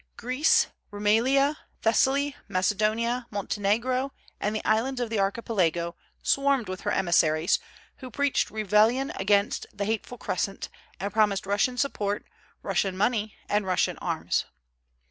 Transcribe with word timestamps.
"Greece, 0.17 0.65
Roumelia, 0.91 1.57
Thessaly, 1.83 2.35
Macedonia, 2.47 3.27
Montenegro, 3.29 4.11
and 4.39 4.55
the 4.55 4.65
islands 4.67 4.99
of 4.99 5.11
the 5.11 5.19
Archipelago 5.19 5.95
swarmed 6.23 6.67
with 6.67 6.81
her 6.81 6.91
emissaries, 6.91 7.59
who 7.97 8.09
preached 8.09 8.49
rebellion 8.49 9.11
against 9.17 9.67
the 9.71 9.85
hateful 9.85 10.17
Crescent, 10.17 10.69
and 10.99 11.13
promised 11.13 11.45
Russian 11.45 11.77
support, 11.77 12.25
Russian 12.63 12.97
money, 12.97 13.35
and 13.47 13.67
Russian 13.67 13.99
arms." 13.99 14.45